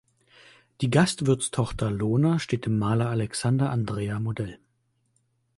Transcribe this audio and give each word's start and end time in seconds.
Die 0.81 0.89
Gastwirtstochter 0.89 1.91
Lona 1.91 2.39
steht 2.39 2.65
dem 2.65 2.79
Maler 2.79 3.11
Alexander 3.11 3.69
Andrea 3.69 4.19
Modell. 4.19 4.57